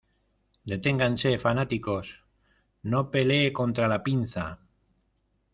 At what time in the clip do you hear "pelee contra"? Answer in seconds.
3.13-3.87